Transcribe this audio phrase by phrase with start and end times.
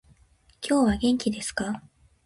[0.67, 1.83] 今日は元気ですか？